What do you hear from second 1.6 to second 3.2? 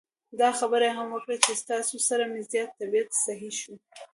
ستاسو سره مې زیات طبعیت